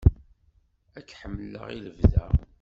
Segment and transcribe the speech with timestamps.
[0.97, 2.25] Ad k-ḥemmleɣ i lebda.